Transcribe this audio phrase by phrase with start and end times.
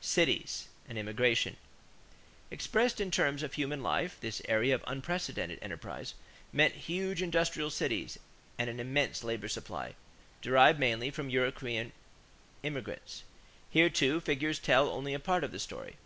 [0.00, 1.56] =Cities and Immigration.=
[2.52, 6.14] Expressed in terms of human life, this era of unprecedented enterprise
[6.52, 8.16] meant huge industrial cities
[8.58, 9.96] and an immense labor supply,
[10.40, 11.90] derived mainly from European
[12.62, 13.24] immigration.
[13.70, 15.96] Here, too, figures tell only a part of the story.